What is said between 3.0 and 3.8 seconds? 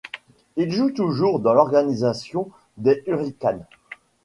Hurricanes.